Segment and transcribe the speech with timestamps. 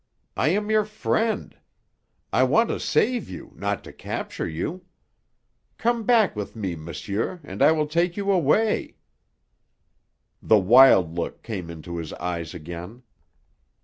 [0.35, 1.55] I am your friend;
[2.33, 4.83] I want to save you, not to capture you.
[5.77, 8.95] Come back with me, monsieur, and I will take you away"
[10.41, 13.03] The wild look came into his eyes again.